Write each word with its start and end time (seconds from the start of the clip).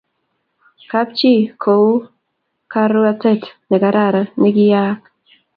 kap 0.89 1.07
chii 1.17 1.41
ko 1.61 1.71
u 1.89 1.91
karuatet 2.71 3.41
ne 3.69 3.77
kararan 3.83 4.27
ni 4.39 4.49
kiayak 4.55 5.01